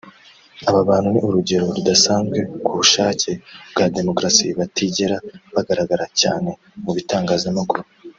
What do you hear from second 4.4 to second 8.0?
batigera bagaragara cyane mu bitangazamakuru